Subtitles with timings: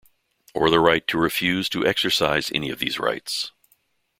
[0.55, 3.51] Or the right to refuse to exercise any of these rights.